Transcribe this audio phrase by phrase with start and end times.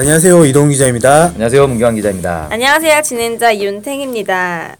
[0.00, 1.24] 안녕하세요 이동 기자입니다.
[1.34, 2.46] 안녕하세요 문경환 기자입니다.
[2.50, 3.02] 안녕하세요.
[3.02, 4.76] 진행자 윤탱입니다.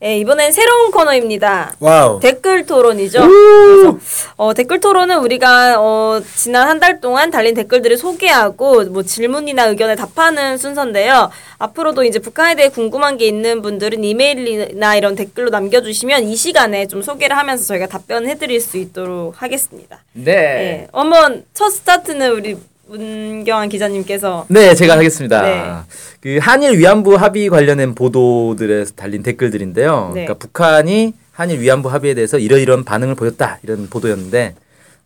[0.00, 1.74] 네, 이번엔 새로운 코너입니다.
[1.78, 2.18] 와우.
[2.18, 3.20] 댓글 토론이죠.
[3.20, 3.98] 그래서,
[4.36, 9.94] 어, 댓글 토론은 우리가 어, 지난 한 달 동안 달린 댓글들을 소개하고 뭐 질문이나 의견을
[9.94, 11.30] 답하는 순서인데요.
[11.58, 17.00] 앞으로도 이제 북한에 대해 궁금한 게 있는 분들은 이메일이나 이런 댓글로 남겨주시면 이 시간에 좀
[17.00, 20.02] 소개를 하면서 저희가 답변해드릴 수 있도록 하겠습니다.
[20.14, 20.32] 네.
[20.34, 20.86] 네.
[20.92, 22.56] 한번 첫 스타트는 우리
[22.86, 25.42] 문경환 기자님께서 네, 제가 하겠습니다.
[25.42, 25.72] 네.
[26.20, 30.12] 그 한일 위안부 합의 관련된 보도들에 달린 댓글들인데요.
[30.14, 30.24] 네.
[30.24, 34.54] 그러니까 북한이 한일 위안부 합의에 대해서 이러이러한 반응을 보였다 이런 보도였는데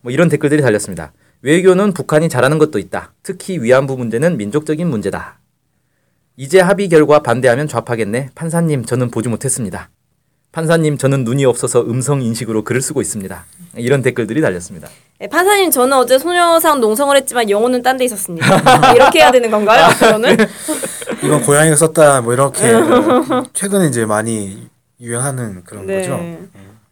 [0.01, 1.11] 뭐 이런 댓글들이 달렸습니다.
[1.41, 3.13] 외교는 북한이 잘하는 것도 있다.
[3.23, 5.39] 특히 위안부 문제는 민족적인 문제다.
[6.35, 8.29] 이제 합의 결과 반대하면 좌파겠네.
[8.35, 9.89] 판사님, 저는 보지 못했습니다.
[10.51, 13.45] 판사님, 저는 눈이 없어서 음성 인식으로 글을 쓰고 있습니다.
[13.77, 14.87] 이런 댓글들이 달렸습니다.
[15.19, 18.93] 네, 판사님 저는 어제 소녀상 농성을 했지만 영혼은 딴 데 있었습니다.
[18.93, 19.85] 이렇게 해야 되는 건가요?
[19.93, 20.37] 앞으로는?
[21.23, 22.61] 이건 고양이가 썼다 뭐 이렇게
[23.53, 24.67] 최근에 이제 많이
[24.99, 26.19] 유행하는 그런 거죠.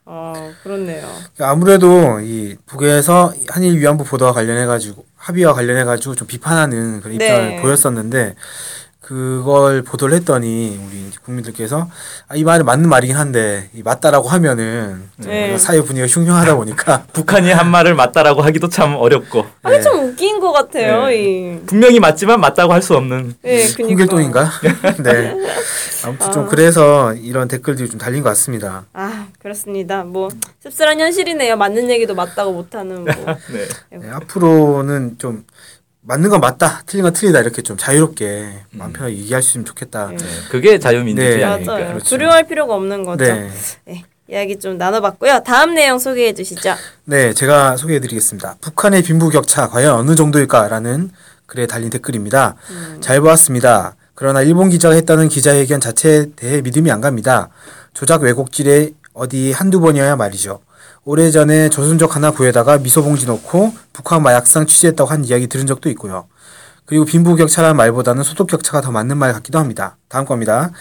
[0.06, 1.08] 아 그렇네요.
[1.40, 7.50] 아무래도 이 북에서 한일 위안부 보도와 관련해 가지고 합의와 관련해 가지고 좀 비판하는 그런 입장을
[7.56, 7.62] 네.
[7.62, 8.36] 보였었는데
[9.12, 11.90] 그걸 보도를 했더니 우리 이제 국민들께서
[12.28, 15.58] 아, 이 말은 맞는 말이긴 한데 이 맞다라고 하면은 좀 네.
[15.58, 20.52] 사회 분위기가 흉흉하다 보니까 북한이 한 말을 맞다라고 하기도 참 어렵고 아니 좀 웃긴 것
[20.52, 21.10] 같아요.
[21.10, 21.62] 이.
[21.68, 23.84] 분명히 맞지만 맞다고 할 수 없는 네, 그니까.
[23.90, 24.52] 홍길동인가?
[25.04, 25.34] 네.
[26.06, 28.86] 아무튼 좀 그래서 이런 댓글들이 좀 달린 것 같습니다.
[28.94, 30.04] 아 그렇습니다.
[30.04, 30.30] 뭐
[30.64, 31.56] 씁쓸한 현실이네요.
[31.58, 33.14] 맞는 얘기도 맞다고 못하는 뭐.
[33.52, 33.98] 네.
[33.98, 35.44] 네, 앞으로는 좀
[36.08, 40.08] 맞는 건 맞다, 틀린 건 틀리다 이렇게 좀 자유롭게 마음 편하게 얘기할 수 있으면 좋겠다.
[40.08, 40.18] 네.
[40.50, 41.44] 그게 자유민주주의 네.
[41.44, 41.74] 아닙니까?
[41.74, 41.88] 맞아요.
[41.90, 42.06] 그렇죠.
[42.06, 43.26] 두려워할 필요가 없는 거죠.
[43.26, 43.50] 네.
[43.84, 45.44] 네, 이야기 좀 나눠봤고요.
[45.46, 46.76] 다음 내용 소개해 주시죠.
[47.04, 48.56] 네, 제가 소개해 드리겠습니다.
[48.62, 51.12] 북한의 빈부격차 과연 어느 정도일까라는
[51.46, 52.56] 글에 달린 댓글입니다.
[53.02, 53.98] 잘 보았습니다.
[54.16, 57.50] 그러나 일본 기자가 했다는 기자회견 자체에 대해 믿음이 안 갑니다.
[57.94, 60.62] 조작 왜곡질에 어디 한두 번이어야 말이죠.
[61.08, 66.28] 오래전에 조선족 하나 구해다가 미소봉지 넣고 북한 마약상 취재했다고 한 이야기 들은 적도 있고요.
[66.86, 69.96] 그리고 빈부격차라는 말보다는 소득격차가 더 맞는 말 같기도 합니다.
[70.10, 70.72] 다음 겁니다.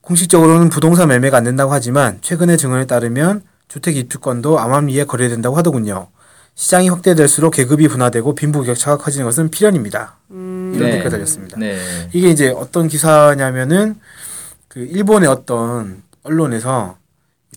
[0.00, 6.08] 공식적으로는 부동산 매매가 안 된다고 하지만 최근의 증언에 따르면 주택 입주권도 암암리에 거래된다고 하더군요.
[6.56, 10.16] 시장이 확대될수록 계급이 분화되고 빈부격차가 커지는 것은 필연입니다.
[10.30, 10.90] 이런 네.
[10.90, 11.56] 댓글 달렸습니다.
[11.60, 11.78] 네.
[12.12, 14.00] 이게 이제 어떤 기사냐면은
[14.66, 16.96] 그 일본의 어떤 언론에서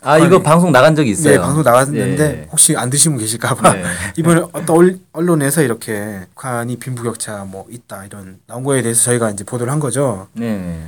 [0.04, 1.34] 아 이거 방송 나간 적이 있어요.
[1.36, 2.48] 네, 방송 나갔는데 예.
[2.52, 3.84] 혹시 안 드신 분 계실까봐 네.
[4.18, 9.44] 이번에 어떤 얼- 언론에서 이렇게 북한이 빈부격차 뭐 있다 이런 나온 거에 대해서 저희가 이제
[9.44, 10.28] 보도를 한 거죠.
[10.34, 10.80] 네.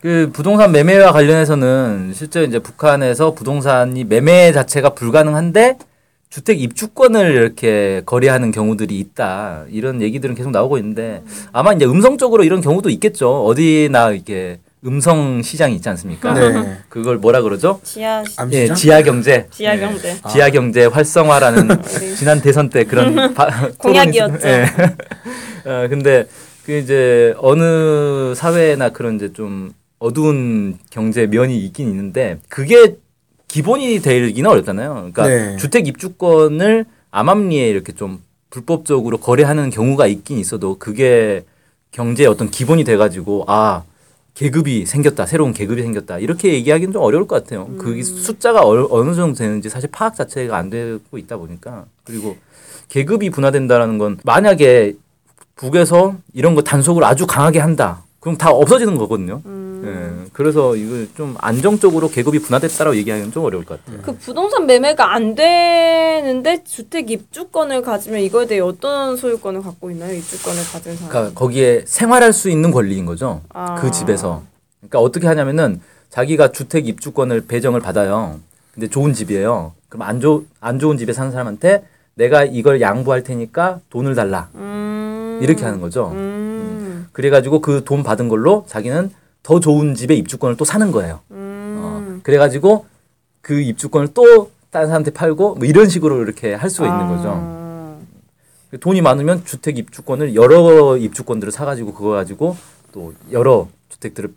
[0.00, 5.78] 그 부동산 매매와 관련해서는 실제 이제 북한에서 부동산이 매매 자체가 불가능한데
[6.28, 9.64] 주택 입주권을 이렇게 거래하는 경우들이 있다.
[9.70, 11.22] 이런 얘기들은 계속 나오고 있는데
[11.52, 13.44] 아마 이제 음성적으로 이런 경우도 있겠죠.
[13.46, 16.34] 어디나 이렇게 음성 시장이 있지 않습니까?
[16.34, 16.78] 네.
[16.88, 17.80] 그걸 뭐라 그러죠?
[17.82, 18.76] 지하 예, 암시장?
[18.76, 19.46] 지하 경제.
[19.50, 20.12] 지하 경제.
[20.14, 20.20] 네.
[20.30, 21.68] 지하 경제 활성화라는
[22.18, 24.38] 지난 대선 때 그런 바, 공약이었죠.
[24.38, 24.68] 토론이 있-
[25.66, 25.70] 예.
[25.70, 26.26] 어, 근데
[26.66, 32.96] 그 이제 어느 사회나 그런 이제 좀 어두운 경제 면이 있긴 있는데 그게
[33.48, 35.10] 기본이 되기는 어렵잖아요.
[35.12, 35.56] 그러니까 네.
[35.56, 41.44] 주택 입주권을 암암리에 이렇게 좀 불법적으로 거래하는 경우가 있긴 있어도 그게
[41.92, 43.82] 경제의 어떤 기본이 돼가지고 아
[44.34, 47.68] 계급이 생겼다 새로운 계급이 생겼다 이렇게 얘기하기는 좀 어려울 것 같아요.
[47.78, 52.36] 그 숫자가 어, 어느 정도 되는지 사실 파악 자체가 안 되고 있다 보니까 그리고
[52.88, 54.94] 계급이 분화된다라는 건 만약에
[55.56, 58.02] 북에서 이런 거 단속을 아주 강하게 한다.
[58.18, 59.40] 그럼 다 없어지는 거거든요.
[59.86, 64.00] 예, 그래서 이걸 좀 안정적으로 계급이 분화됐다라고 얘기하기는 좀 어려울 것 같아요.
[64.02, 70.14] 그 부동산 매매가 안 되는데 주택 입주권을 가지면 이거에 대해 어떤 소유권을 갖고 있나요?
[70.14, 71.08] 입주권을 가진 사람.
[71.10, 73.40] 그러니까 거기에 생활할 수 있는 권리인 거죠.
[73.50, 73.74] 아.
[73.76, 74.42] 그 집에서.
[74.80, 75.80] 그러니까 어떻게 하냐면은
[76.10, 78.38] 자기가 주택 입주권을 배정을 받아요.
[78.72, 79.72] 근데 좋은 집이에요.
[79.88, 81.84] 그럼 안, 좋, 안 좋은 집에 사는 사람한테
[82.16, 84.48] 내가 이걸 양보할 테니까 돈을 달라.
[84.54, 85.38] 음.
[85.42, 86.10] 이렇게 하는 거죠.
[86.14, 87.08] 음.
[87.12, 89.10] 그래가지고 그 돈 받은 걸로 자기는
[89.44, 91.20] 더 좋은 집에 입주권을 또 사는 거예요.
[91.30, 91.76] 음.
[91.78, 92.86] 어, 그래가지고
[93.42, 97.30] 그 입주권을 또 다른 사람한테 팔고 뭐 이런 식으로 이렇게 할 수가 있는 거죠.
[97.32, 97.96] 아.
[98.80, 102.56] 돈이 많으면 주택 입주권을 여러 입주권들을 사가지고 그거 가지고
[102.90, 104.34] 또 여러 주택들을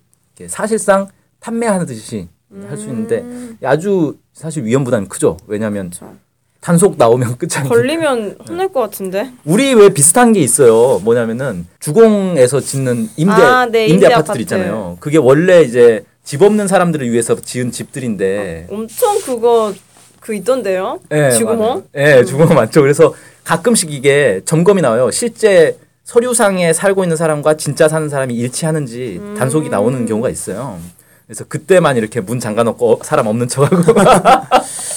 [0.47, 1.07] 사실상
[1.39, 2.27] 판매하듯이
[2.67, 3.25] 할 수 있는데
[3.63, 5.37] 아주 사실 위험 부담이 크죠.
[5.47, 6.15] 왜냐하면 그렇죠.
[6.61, 7.69] 단속 나오면 끝이 아니에요.
[7.69, 9.31] 걸리면 혼날 것 같은데.
[9.45, 10.99] 우리 왜 비슷한 게 있어요.
[11.03, 14.39] 뭐냐면은 주공에서 짓는 임대 아, 네, 임대, 임대 아파트들 아파트.
[14.41, 14.97] 있잖아요.
[14.99, 19.73] 그게 원래 이제 집 없는 사람들을 위해서 지은 집들인데 엄청 그거
[20.19, 20.99] 그 있던데요.
[21.11, 21.29] 예?
[21.43, 21.83] 맞아요.
[21.95, 22.81] 예, 주공은 많죠.
[22.81, 23.13] 그래서
[23.45, 25.09] 가끔씩 이게 점검이 나와요.
[25.11, 30.79] 실제 서류상에 살고 있는 사람과 진짜 사는 사람이 일치하는지 단속이 나오는 경우가 있어요.
[31.27, 33.93] 그래서 그때만 이렇게 문 잠가 놓고 어, 사람 없는 척하고.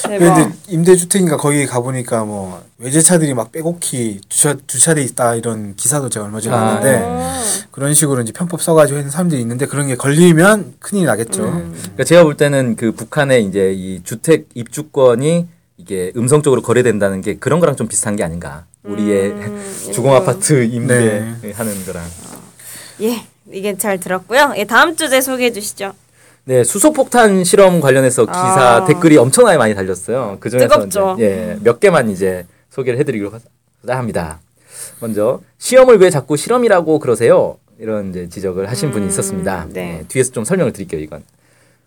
[0.02, 6.40] 근데 임대주택인가 거기 가보니까 뭐 외제차들이 막 빼곡히 주차, 주차돼 있다 이런 기사도 제가 얼마
[6.40, 7.32] 전에 아, 봤는데 어.
[7.70, 11.42] 그런 식으로 이제 편법 써가지고 하는 사람들이 있는데 그런 게 걸리면 큰일이 나겠죠.
[11.42, 17.60] 그러니까 제가 볼 때는 그 북한의 이제 이 주택 입주권이 이게 음성적으로 거래된다는 게 그런
[17.60, 18.66] 거랑 좀 비슷한 게 아닌가.
[18.84, 19.34] 우리의
[19.92, 22.04] 주공 아파트 임대하는 거랑.
[23.02, 24.54] 예, 이게 잘 들었고요.
[24.56, 25.92] 예, 다음 주제 소개해 주시죠.
[26.50, 28.84] 네, 수소폭탄 실험 관련해서 기사 아.
[28.84, 30.38] 댓글이 엄청나게 많이 달렸어요.
[30.40, 31.14] 그 중에서 뜨겁죠.
[31.16, 33.36] 이제, 예, 몇 개만 이제 소개를 해드리려고
[33.86, 34.40] 하- 합니다.
[34.98, 37.56] 먼저 시험을 왜 자꾸 실험이라고 그러세요?
[37.78, 39.68] 이런 이제 지적을 하신 분이 있었습니다.
[39.70, 40.00] 네.
[40.00, 41.00] 예, 뒤에서 좀 설명을 드릴게요.
[41.00, 41.22] 이건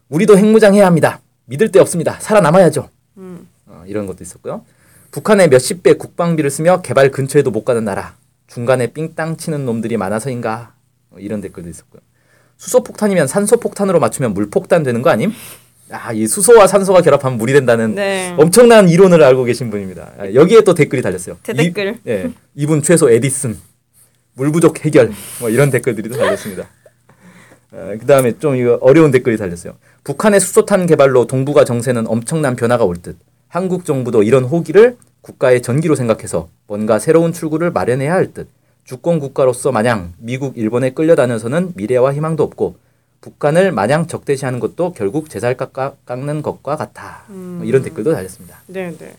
[0.07, 1.19] 우리도 핵무장해야 합니다.
[1.44, 2.18] 믿을 데 없습니다.
[2.21, 2.88] 살아남아야죠.
[3.18, 4.63] 어, 이런 것도 있었고요.
[5.12, 8.15] 북한의 몇십 배 국방비를 쓰며 개발 근처에도 못 가는 나라.
[8.48, 10.71] 중간에 삥땅 치는 놈들이 많아서인가?
[11.12, 12.00] 어, 이런 댓글도 있었고요.
[12.63, 15.33] 수소폭탄이면 산소폭탄으로 맞추면 물폭탄 되는 거 아님?
[15.92, 18.33] 아, 이 수소와 산소가 결합하면 물이 된다는 네.
[18.38, 20.13] 엄청난 이론을 알고 계신 분입니다.
[20.18, 21.38] 아, 여기에 또 댓글이 달렸어요.
[21.44, 22.00] 대댓글.
[22.06, 23.57] 이, 예, 이분 최소 에디슨,
[24.36, 25.12] 물 부족 해결,
[25.42, 26.69] 뭐 이런 댓글들이 또 달렸습니다.
[27.71, 29.74] 그 다음에 좀 이거 어려운 댓글이 달렸어요.
[30.04, 33.18] 북한의 수소탄 개발로 동북아 정세는 엄청난 변화가 올 듯.
[33.50, 38.48] 한국 정부도 이런 호기를 국가의 전기로 생각해서 뭔가 새로운 출구를 마련해야 할 듯.
[38.83, 42.75] 주권 국가로서 마냥 미국, 일본에 끌려다녀서는 미래와 희망도 없고
[43.21, 47.24] 북한을 마냥 적대시하는 것도 결국 제살 깎는 것과 같아.
[47.30, 48.62] 뭐 이런 댓글도 달렸습니다.
[48.68, 49.15] 네, 네.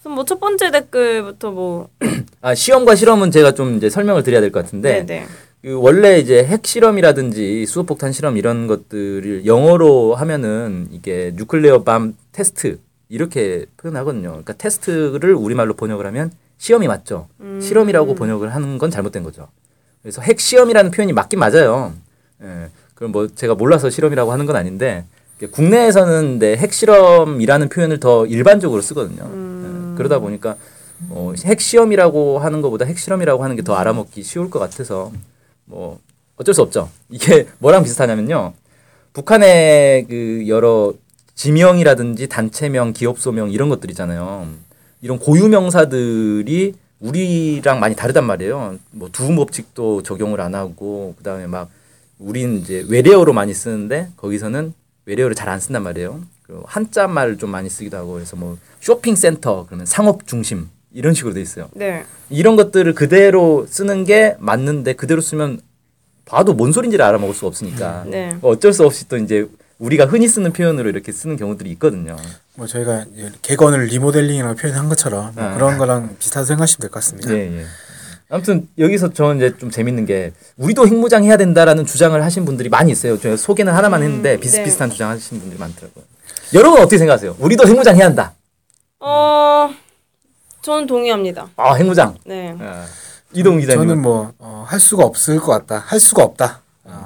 [0.00, 1.88] 그럼 뭐 첫 번째 댓글부터 뭐
[2.42, 5.26] 아, 시험과 실험은 제가 좀 이제 설명을 드려야 될 것 같은데 네, 네.
[5.62, 12.80] 그 원래 이제 핵 실험이라든지 수소폭탄 실험 이런 것들을 영어로 하면은 이게 뉴클레어 밤 테스트
[13.08, 14.28] 이렇게 표현하거든요.
[14.30, 17.26] 그러니까 테스트를 우리말로 번역을 하면 시험이 맞죠.
[17.60, 19.48] 실험이라고 번역을 하는 건 잘못된 거죠.
[20.00, 21.92] 그래서 핵 시험이라는 표현이 맞긴 맞아요.
[22.40, 22.68] 예.
[22.94, 25.04] 그럼 뭐 제가 몰라서 실험이라고 하는 건 아닌데
[25.50, 29.24] 국내에서는 네, 핵 실험이라는 표현을 더 일반적으로 쓰거든요.
[29.24, 29.96] 예.
[29.96, 30.54] 그러다 보니까
[31.10, 35.10] 어, 핵 시험이라고 하는 것보다 핵 실험이라고 하는 게 더 알아먹기 쉬울 것 같아서
[35.64, 35.98] 뭐
[36.36, 36.88] 어쩔 수 없죠.
[37.10, 38.52] 이게 뭐랑 비슷하냐면요.
[39.14, 40.92] 북한의 그 여러
[41.34, 44.46] 지명이라든지 단체명, 기업 소명 이런 것들 있잖아요.
[45.02, 48.78] 이런 고유 명사들이 우리랑 많이 다르단 말이에요.
[48.92, 51.68] 뭐 두음 법칙도 적용을 안 하고 그다음에 막
[52.18, 54.72] 우린 이제 외래어로 많이 쓰는데 거기서는
[55.04, 56.20] 외래어를 잘 안 쓴단 말이에요.
[56.44, 61.14] 그리고 한자 말을 좀 많이 쓰기도 하고 그래서 뭐 쇼핑 센터 그러면 상업 중심 이런
[61.14, 61.68] 식으로 돼 있어요.
[61.74, 62.04] 네.
[62.30, 65.60] 이런 것들을 그대로 쓰는 게 맞는데 그대로 쓰면
[66.24, 68.36] 봐도 뭔 소린지를 알아먹을 수가 없으니까 네.
[68.42, 69.48] 어쩔 수 없이 또 이제
[69.82, 72.16] 우리가 흔히 쓰는 표현으로 이렇게 쓰는 경우들이 있거든요.
[72.54, 73.04] 뭐 저희가
[73.42, 75.54] 객원을 리모델링이라고 표현한 것처럼 뭐 아.
[75.54, 77.32] 그런 거랑 비슷하다고 생각하시면 될 것 같습니다.
[77.34, 77.64] 예, 예.
[78.28, 82.92] 아무튼 여기서 저는 이제 좀 재밌는 게 우리도 핵무장 해야 된다라는 주장을 하신 분들이 많이
[82.92, 83.18] 있어요.
[83.18, 86.04] 제가 소개는 하나만 했는데 비슷비슷한 주장 하시는 분들이 많더라고요.
[86.54, 87.36] 여러분 어떻게 생각하세요?
[87.40, 88.34] 우리도 핵무장 해야 한다.
[89.00, 89.68] 어,
[90.62, 91.48] 저는 동의합니다.
[91.56, 92.16] 아 핵무장.
[92.24, 92.54] 네.
[92.60, 92.86] 아,
[93.32, 93.80] 이동 기자님.
[93.88, 95.78] 저는 뭐할 수가 없을 것 같다.
[95.84, 96.61] 할 수가 없다.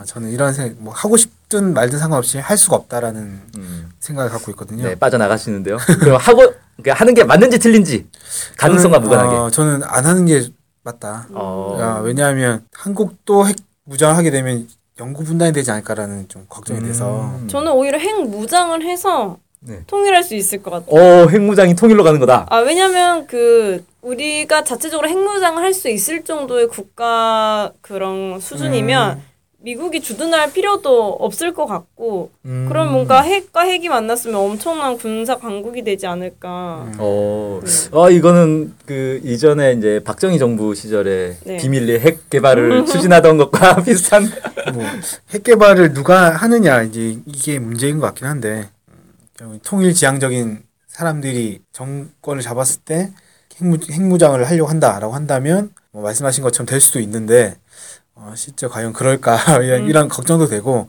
[0.06, 3.20] 아, 저는 이런 생각, 뭐 하고 싶든 말든 상관없이 할 수가 없다라는
[3.56, 4.84] 음, 생각을 갖고 있거든요.
[4.84, 5.76] 네 빠져나가시는데요.
[6.00, 8.06] 그럼 하고 그러니까 하는 게 맞는지 틀린지
[8.56, 9.36] 가능성과 저는, 무관하게.
[9.36, 10.48] 어, 저는 안 하는 게
[10.82, 11.26] 맞다.
[11.32, 11.76] 어.
[11.80, 14.68] 야, 왜냐하면 한국도 핵 무장을 하게 되면
[15.00, 17.48] 영구 분단이 되지 않을까라는 좀 걱정이 돼서 음.
[17.48, 19.82] 저는 오히려 핵 무장을 해서 네.
[19.86, 21.25] 통일할 수 있을 것 같아요.
[21.25, 22.46] 어 핵무장이 통일로 가는 거다.
[22.50, 29.20] 아, 왜냐면 그 우리가 자체적으로 핵무장을 할 수 있을 정도의 국가 그런 수준이면
[29.66, 32.66] 미국이 주둔할 필요도 없을 것 같고 음.
[32.68, 36.92] 그럼 뭔가 핵과 핵이 만났으면 엄청난 군사 강국이 되지 않을까.
[36.99, 37.61] 어,
[37.92, 41.56] 아 이거는 그 이전에 이제 박정희 정부 시절에 네.
[41.56, 44.30] 비밀리 핵 개발을 추진하던 것과 비슷한.
[44.73, 48.68] 뭐핵 개발을 누가 하느냐 이제 이게 문제인 것 같긴 한데
[49.42, 53.11] 음, 통일 지향적인 사람들이 정권을 잡았을 때
[53.56, 57.56] 핵무, 핵무장을 하려고 한다라고 한다면 뭐 말씀하신 것처럼 될 수도 있는데
[58.16, 60.88] 어, 실제 과연 그럴까 이런, 이런 걱정도 되고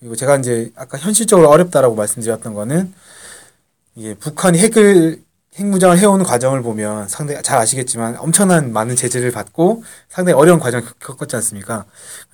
[0.00, 2.92] 그리고 제가 이제 아까 현실적으로 어렵다라고 말씀드렸던 거는
[3.94, 5.22] 이게 북한이 핵을
[5.56, 10.98] 핵무장을 해오는 과정을 보면 상당히 잘 아시겠지만 엄청난 많은 제재를 받고 상당히 어려운 과정을 겪-
[10.98, 11.84] 겪었지 않습니까?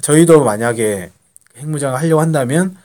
[0.02, 1.10] 저희도 만약에
[1.56, 2.76] 핵무장을 하려고 한다면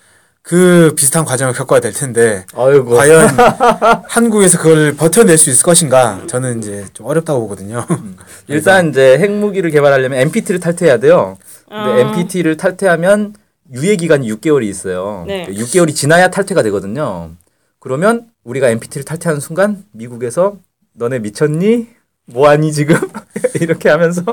[0.44, 2.90] 그 비슷한 과정을 겪어야 될 텐데 아이고.
[2.92, 3.30] 과연
[4.08, 6.22] 한국에서 그걸 버텨낼 수 있을 것인가?
[6.28, 7.86] 저는 이제 좀 어렵다고 보거든요.
[8.48, 11.38] 일단 이제 핵무기를 개발하려면 NPT를 탈퇴해야 돼요.
[11.70, 11.98] 근데 아.
[12.10, 13.36] NPT를 탈퇴하면
[13.74, 15.24] 유예 기간이 6개월이 있어요.
[15.26, 15.48] 네.
[15.48, 17.32] 6개월이 지나야 탈퇴가 되거든요.
[17.80, 20.58] 그러면 우리가 NPT를 탈퇴하는 순간 미국에서
[20.94, 21.88] 너네 미쳤니?
[22.26, 22.98] 뭐하니 지금?
[23.62, 24.24] 이렇게 하면서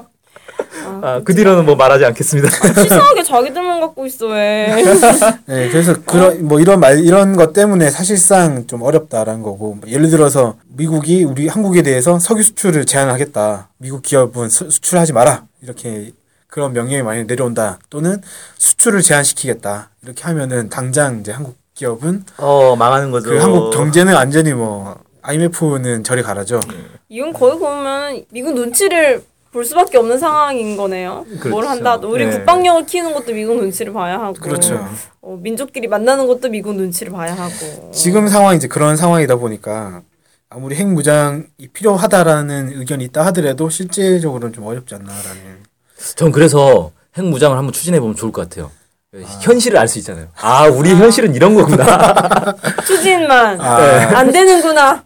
[1.02, 2.48] 아, 그 뒤로는 뭐 말하지 않겠습니다.
[2.82, 4.68] 치사하게 자기들만 갖고 있어 왜?
[5.46, 10.10] 네, 그래서 그런 뭐 이런 말 이런 것 때문에 사실상 좀 어렵다라는 거고 뭐 예를
[10.10, 13.68] 들어서 미국이 우리 한국에 대해서 석유 수출을 제한하겠다.
[13.78, 15.44] 미국 기업은 수, 수출하지 마라.
[15.62, 16.12] 이렇게
[16.46, 17.78] 그런 명령이 많이 내려온다.
[17.90, 18.20] 또는
[18.58, 19.90] 수출을 제한시키겠다.
[20.02, 23.30] 이렇게 하면은 당장 이제 한국 기업은 어 망하는 거죠.
[23.30, 26.60] 그 한국 경제는 완전히 뭐 IMF는 저리 가라죠.
[27.08, 31.24] 이건 거의 보면 미국 눈치를 볼 수밖에 없는 상황인 거네요.
[31.26, 31.68] 뭘 그렇죠.
[31.68, 31.96] 한다.
[31.96, 32.30] 우리 네.
[32.30, 34.34] 국방력을 키우는 것도 미국 눈치를 봐야 하고.
[34.34, 34.86] 그렇죠.
[35.20, 37.90] 어, 민족끼리 만나는 것도 미국 눈치를 봐야 하고.
[37.92, 40.02] 지금 상황이 이제 그런 상황이다 보니까
[40.48, 41.42] 아무리 핵무장이
[41.72, 45.64] 필요하다라는 의견이 있다 하더라도 실제적으로는 좀 어렵지 않나라는.
[46.14, 48.70] 전 그래서 핵 무장을 한번 추진해 보면 좋을 것 같아요.
[49.42, 50.28] 현실을 알 수 있잖아요.
[50.40, 52.54] 아, 우리 현실은 이런 거구나.
[52.86, 54.16] 추진만 아.
[54.16, 55.04] 안 되는구나.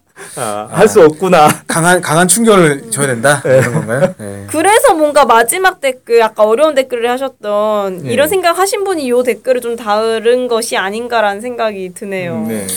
[0.69, 1.47] 할수 없구나.
[1.67, 4.15] 강한 강한 충격을 줘야 된다 그런 건가요?
[4.17, 4.45] 네.
[4.49, 8.13] 그래서 뭔가 마지막 댓글 아까 어려운 댓글을 하셨던 네.
[8.13, 12.45] 이런 생각 하신 분이 요 댓글을 좀 다른 것이 아닌가라는 생각이 드네요.
[12.47, 12.67] 네.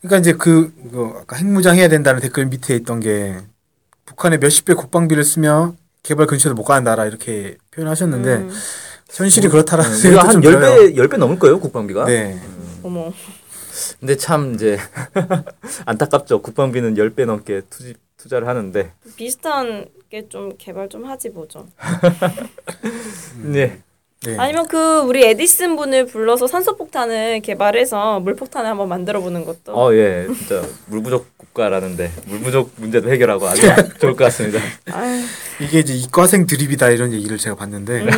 [0.00, 3.36] 그러니까 이제 그, 그 아까 핵무장 해야 된다는 댓글 밑에 있던 게
[4.04, 8.50] 북한에 몇십 배 국방비를 쓰며 개발 근처도 못 가는 나라 이렇게 표현하셨는데 음.
[9.10, 10.76] 현실이 그렇다라는 우리가 생각도 한좀 들어요.
[10.76, 12.04] 10배, 10배 넘을 거예요, 국방비가.
[12.04, 12.38] 네.
[12.82, 13.12] 어머.
[14.00, 14.78] 근데 참 이제
[15.86, 16.42] 안타깝죠.
[16.42, 18.92] 국방비는 10배 넘게 투지, 투자를 하는데.
[19.16, 21.66] 비슷한 게 좀 개발 좀 하지 뭐죠.
[23.42, 23.80] 네.
[24.22, 24.36] 네.
[24.38, 29.72] 아니면 그 우리 에디슨 분을 불러서 산소 폭탄을 개발해서 물 폭탄을 한번 만들어 보는 것도.
[29.76, 30.26] 어, 예.
[30.34, 33.60] 진짜 물 부족 국가라는데 물 부족 문제도 해결하고 아주
[34.00, 34.60] 좋을 것 같습니다.
[34.92, 35.20] 아유,
[35.60, 38.10] 이게 이제 이과생 드립이다 이런 얘기를 제가 봤는데 음.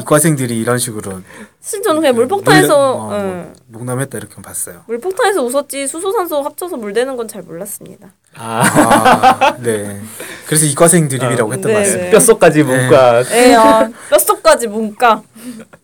[0.00, 1.22] 이과생들이 이런 식으로
[1.62, 3.52] 사실 저는 그냥 물 폭탄에서 놀래- 어, 응.
[3.68, 4.82] 뭐 농담했다 이렇게 봤어요.
[4.88, 8.08] 물 폭탄에서 웃었지 수소 산소 합쳐서 물 되는 건 잘 몰랐습니다.
[8.34, 10.00] 아, 아, 네.
[10.46, 12.04] 그래서 이과생 드립이라고 했던 네, 것 같습니다.
[12.06, 12.10] 네.
[12.10, 15.22] 뼛속까지 문과 예, 어, 뼛속까지 문과.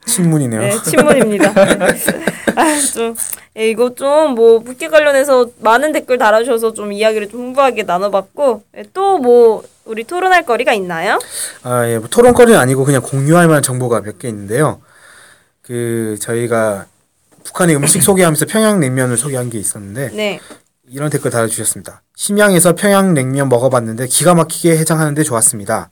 [0.04, 0.60] 친문이네요.
[0.60, 1.50] 네, 친문입니다.
[2.56, 3.14] 아, 좀
[3.56, 9.62] 예, 이거 좀뭐 북계 관련해서 많은 댓글 달아주셔서 좀 이야기를 좀 풍부하게 나눠봤고 예, 또뭐
[9.84, 11.18] 우리 토론할 거리가 있나요?
[11.62, 14.80] 아, 예, 뭐 토론거리는 아니고 그냥 공유할 만한 정보가 몇 개 있는데요.
[15.68, 16.86] 그 저희가
[17.44, 20.40] 북한의 음식 소개하면서 평양냉면을 소개한 게 있었는데 네.
[20.88, 22.00] 이런 댓글 달아주셨습니다.
[22.16, 25.90] 심양에서 평양냉면 먹어봤는데 기가 막히게 해장하는데 좋았습니다.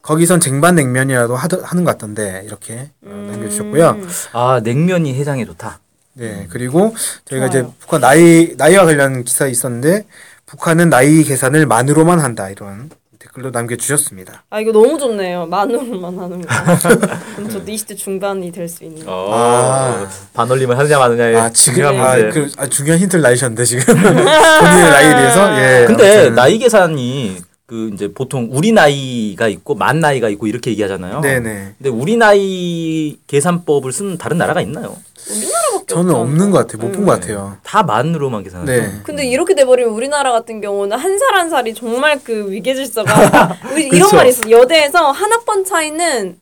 [0.00, 3.90] 거기선 쟁반냉면이라도 하는 것 같던데 이렇게 어, 남겨주셨고요.
[3.90, 5.80] 음, 아, 냉면이 해장에 좋다.
[6.14, 6.94] 네 그리고
[7.26, 7.64] 저희가 좋아요.
[7.64, 10.06] 이제 북한 나이 나이와 관련 기사 있었는데
[10.46, 12.98] 북한은 나이 계산을 만으로만 한다 이런 댓
[13.38, 14.44] 글도 남겨주셨습니다.
[14.50, 15.46] 아 이거 너무 좋네요.
[15.46, 16.48] 만으로만 하는 거.
[17.36, 19.04] 그럼 저도 20대 중반이 될 수 있는.
[19.06, 19.12] 거.
[19.12, 20.08] 어, 아.
[20.34, 22.30] 반올림을 하느냐 마느냐의 아 지금 중요한 아, 문제.
[22.40, 25.84] 그, 아, 중요한 힌트를 나이셨는데 지금 본인의 나이에 대해서 예.
[25.86, 26.34] 근데 아무튼.
[26.34, 31.20] 나이 계산이 그 이제 보통 우리 나이가 있고 만 나이가 있고 이렇게 얘기하잖아요.
[31.20, 34.96] 네네 근데 우리 나이 계산법을 쓰는 다른 나라가 있나요?
[35.30, 36.14] 우리나라밖에 저는.
[36.14, 37.06] 없는 것 같아요 못본 네.
[37.06, 37.56] 것 같아요.
[37.62, 38.70] 다 만으로만 계산하죠.
[38.72, 38.92] 네.
[39.04, 44.02] 근데 이렇게 돼버리면 우리나라 같은 경우는 한 살 한 살이 정말 그 위계질서가 우리 이런
[44.02, 44.16] 그쵸.
[44.16, 44.50] 말이 있어.
[44.50, 46.40] 여대에서 한 학번 차이는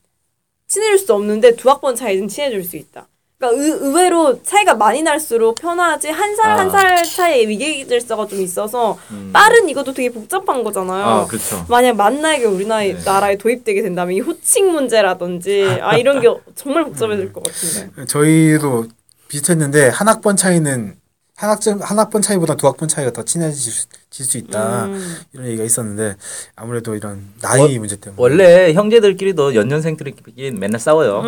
[0.69, 3.07] 친해질 수 없는데 두 학번 차이는 친해질 수 있다.
[3.39, 6.59] 그러니까 의, 의외로 차이가 많이 날수록 편하지 한살 아.
[6.59, 9.31] 한 살 차이에 위계 질서가 좀 있어서 음.
[9.33, 11.05] 빠른 이것도 되게 복잡한 거잖아요.
[11.05, 11.65] 아, 그렇죠.
[11.69, 13.03] 만약 만나게 우리나라에 네.
[13.05, 18.07] 나라에 도입되게 된다면 이 호칭 문제라든지 아 이런 게 정말 복잡해질 것 같은데.
[18.07, 18.87] 저희도
[19.29, 20.95] 비슷했는데 한 학번 차이는
[21.37, 23.73] 한 학점 한 학번 차이보다 두 학번 차이가 더 친해질
[24.11, 25.17] 수, 있다 음.
[25.35, 26.17] 이런 얘기가 있었는데
[26.57, 31.23] 아무래도 이런 나이 어, 문제 때문에 원래 형제들끼리도 연년생들끼리 맨날 싸워요.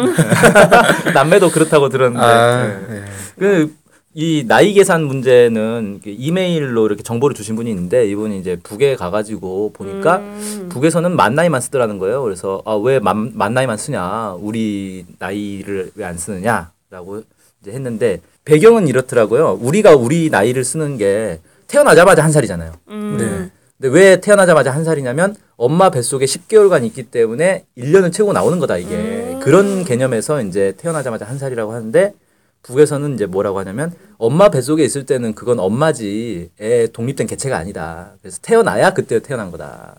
[1.13, 2.27] 남매도 그렇다고 들었는데.
[2.27, 2.87] 아, 네.
[2.89, 3.05] 네.
[3.39, 3.77] 그,
[4.15, 9.75] 이 나이 계산 문제는 이렇게 이메일로 이렇게 정보를 주신 분이 있는데 이분이 이제 북에 가가지고
[9.75, 10.69] 보니까 음.
[10.71, 12.23] 북에서는 만 나이만 쓰더라는 거예요.
[12.23, 14.37] 그래서 아, 왜만 만 나이만 쓰냐?
[14.41, 17.23] 우리 나이를 왜 안 쓰느냐라고
[17.63, 19.59] 이제 했는데 배경은 이렇더라고요.
[19.61, 22.73] 우리가 우리 나이를 쓰는 게 태어나자마자 한 살이잖아요.
[22.89, 23.17] 음.
[23.19, 23.51] 네.
[23.81, 28.95] 근데 왜 태어나자마자 한 살이냐면 엄마 뱃속에 10개월간 있기 때문에 1년을 채우고 나오는 거다 이게.
[28.97, 29.41] 음.
[29.41, 32.15] 그런 개념에서 이제 태어나자마자 한 살이라고 하는데
[32.63, 38.15] 북에서는 이제 뭐라고 하냐면 엄마 뱃속에 있을 때는 그건 엄마지 애 독립된 개체가 아니다.
[38.21, 39.95] 그래서 태어나야 그때 태어난 거다.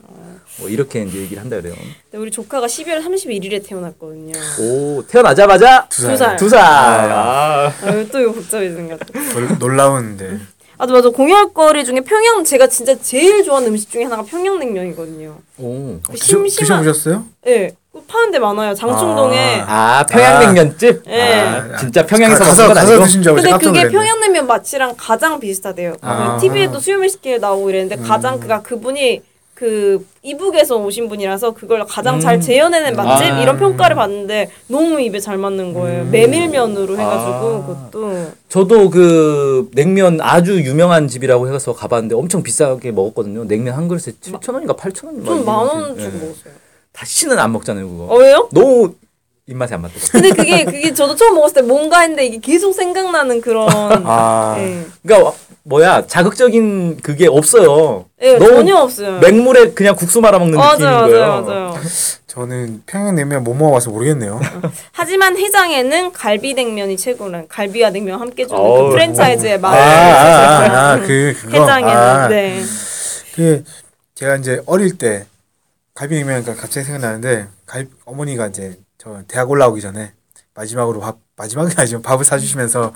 [0.60, 1.74] 뭐 이렇게 이제 얘기를 한다 그래요.
[2.04, 4.34] 근데 우리 조카가 12월 31일에 태어났거든요.
[4.62, 6.36] 오 태어나자마자 두두 살.
[6.36, 6.60] 두 살.
[6.62, 7.72] 아.
[7.84, 9.20] 아유, 또 이거 복잡해진 것 같아.
[9.34, 10.38] 놀- 놀라운데
[10.82, 11.10] 아, 맞아.
[11.10, 15.38] 공약거리 중에 평양, 제가 진짜 제일 좋아하는 음식 중에 하나가 평양냉면이거든요.
[15.58, 16.00] 오.
[16.02, 16.50] 그 드셔, 심심한-
[16.84, 17.26] 드셔보셨어요?
[17.48, 17.52] 예.
[17.52, 18.74] 네, 파는 데 많아요.
[18.76, 19.64] 장충동에.
[19.68, 21.04] 아 평양냉면집.
[21.08, 21.22] 예.
[21.42, 23.06] 아, 진짜 평양에서 가서 먹는 건 가서 아니고.
[23.06, 23.92] 드신 줄 알고 근데 깜짝 그게 놀랐네.
[23.98, 25.96] 평양냉면 맛이랑 가장 비슷하대요.
[26.02, 26.38] 아.
[26.40, 29.22] TV에도 수요밀 식기에 나오고 이랬는데 가장 그가 그분이
[29.60, 32.42] 그 이북에서 오신 분이라서 그걸 가장 잘 음.
[32.42, 33.42] 재현해낸 맛집 아.
[33.42, 36.06] 이런 평가를 받는데 너무 입에 잘 맞는 거예요.
[36.06, 43.50] 메밀면으로 해가지고 그것도 저도 그 냉면 아주 유명한 집이라고 해서 가봤는데 엄청 비싸게 먹었거든요.
[43.50, 45.26] 냉면 한 그릇에 7천 원인가 8천 원.
[45.26, 46.24] 좀만원 주고 네.
[46.24, 46.54] 먹었어요.
[46.94, 48.04] 다시는 안 먹잖아요 그거.
[48.06, 48.48] 어 왜요?
[48.54, 48.94] 너무
[49.50, 50.10] 입맛에 안 맞더라고요.
[50.12, 53.68] 근데 그게 그게 저도 처음 먹었을 때 뭔가 했는데 이게 계속 생각나는 그런
[54.06, 54.86] 아, 예.
[55.04, 58.06] 그러니까 뭐야 자극적인 그게 없어요.
[58.22, 59.20] 예, 너무 전혀 없어요.
[59.20, 61.28] 맹물에 그냥 국수 말아 먹는 느낌인 맞아요, 거예요.
[61.28, 61.76] 맞아요, 맞아요.
[62.28, 64.40] 저는 평양냉면 못 먹어봐서 모르겠네요.
[64.94, 68.86] 하지만 해장에는 갈비 냉면이 최고란 갈비와 냉면 함께 주는 어우.
[68.86, 71.60] 그 프랜차이즈의 아, 맛을 아, 아, 아, 그, 그거.
[71.60, 72.62] 해장에는 아, 네.
[73.36, 73.64] 그,
[74.14, 75.26] 제가 이제 어릴 때,
[75.96, 80.12] 갈비냉면 가 갑자기 생각나는데, 갈, 어머니가 이제, 저 대학 올라오기 전에,
[80.54, 82.02] 마지막으로 밥, 마지막이 아니죠.
[82.02, 82.92] 밥을 사주시면서,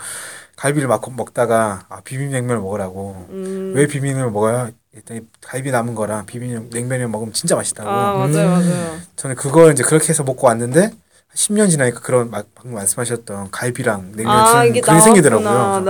[0.58, 3.26] 갈비를 막 먹다가, 아, 비빔냉면을 먹으라고.
[3.30, 3.72] 음.
[3.74, 4.70] 왜 비빔냉면을 먹어요?
[4.96, 7.90] 했더니, 갈비 남은 거랑 비빔냉면을 먹으면 진짜 맛있다고.
[7.90, 8.98] 아 맞아요, 맞아요.
[9.16, 10.92] 저는 그걸 이제 그렇게 해서 먹고 왔는데,
[11.36, 15.84] 10년 지나니까 그런, 막 방금 말씀하셨던 갈비랑 냉면 아 이게 그런 게 생기더라고요.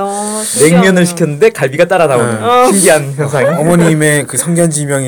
[0.62, 2.72] 냉면을 시켰는데 갈비가 따라 나오는 네.
[2.72, 3.50] 신기한 현상이.
[3.50, 5.04] 어머님의 그 성견지명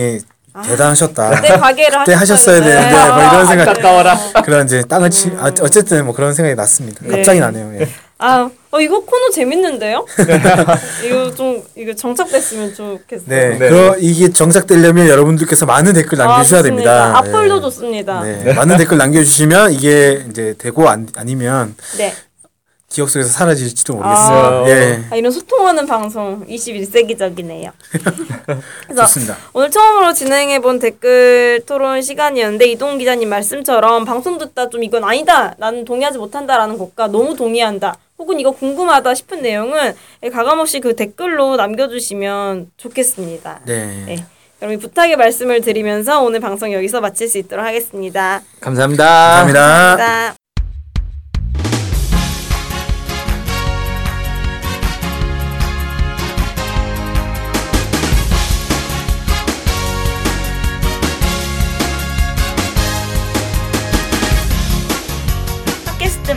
[0.64, 1.30] 이 대단하셨다.
[1.32, 4.18] 그때 가게를 그때 하셨어야 되는데 뭐 이런 생각 안타까워라.
[4.44, 7.00] 그런 이제 땅을 치 아, 어쨌든 뭐 그런 생각이 났습니다.
[7.04, 7.18] 네.
[7.18, 7.74] 갑자기 나네요.
[7.82, 7.90] 예.
[8.18, 10.06] 아, 어 이거 코너 재밌는데요?
[11.06, 13.26] 이거 좀 이거 정착됐으면 좋겠어요.
[13.28, 13.58] 네.
[13.58, 13.70] 네.
[13.70, 16.94] 그 이게 정착되려면 여러분들께서 많은 댓글 남겨주셔야 아, 좋습니다.
[16.94, 17.18] 됩니다.
[17.18, 17.62] 악플도 예.
[17.62, 18.22] 좋습니다.
[18.24, 18.44] 네.
[18.46, 18.54] 네.
[18.54, 21.76] 많은 댓글 남겨주시면 이게 이제 되고 안, 아니면
[22.96, 24.64] 기억 속에서 사라질지도 모르겠어요.
[24.64, 24.70] 아.
[24.70, 25.04] 예.
[25.10, 27.72] 아, 이런 소통하는 방송 21세기적이네요.
[28.88, 29.36] 그래서 좋습니다.
[29.52, 35.56] 오늘 처음으로 진행해 본 댓글 토론 시간이었는데 이동 기자님 말씀처럼 방송 듣다 좀 이건 아니다
[35.58, 39.94] 나는 동의하지 못한다라는 것과 너무 동의한다 혹은 이거 궁금하다 싶은 내용은
[40.32, 43.60] 가감없이 그 댓글로 남겨주시면 좋겠습니다.
[43.66, 44.04] 네.
[44.06, 44.26] 네.
[44.58, 48.42] 그럼 이 부탁의 말씀을 드리면서 오늘 방송 여기서 마칠 수 있도록 하겠습니다.
[48.62, 49.04] 감사합니다.
[49.04, 49.60] 감사합니다.
[49.60, 50.45] 감사합니다.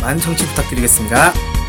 [0.00, 1.59] 많은 청취 부탁드리겠습니다.